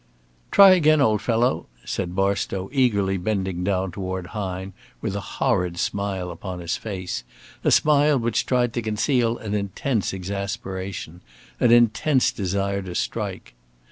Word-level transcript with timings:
"Try 0.49 0.71
again, 0.71 0.99
old 0.99 1.21
fellow," 1.21 1.67
said 1.85 2.15
Barstow, 2.15 2.71
eagerly, 2.73 3.17
bending 3.17 3.63
down 3.63 3.91
toward 3.91 4.25
Hine 4.33 4.73
with 4.99 5.15
a 5.15 5.19
horrid 5.37 5.77
smile 5.77 6.31
upon 6.31 6.57
his 6.57 6.75
face, 6.75 7.23
a 7.63 7.69
smile 7.69 8.17
which 8.17 8.47
tried 8.47 8.73
to 8.73 8.81
conceal 8.81 9.37
an 9.37 9.53
intense 9.53 10.11
exasperation, 10.11 11.21
an 11.59 11.71
intense 11.71 12.31
desire 12.31 12.81
to 12.81 12.95
strike. 12.95 13.53